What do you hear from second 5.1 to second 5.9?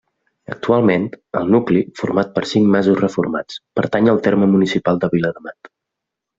Viladamat.